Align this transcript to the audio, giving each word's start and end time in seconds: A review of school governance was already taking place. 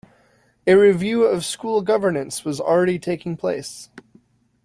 A 0.65 0.73
review 0.73 1.25
of 1.25 1.45
school 1.45 1.83
governance 1.83 2.43
was 2.43 2.59
already 2.59 2.97
taking 2.97 3.37
place. 3.37 3.91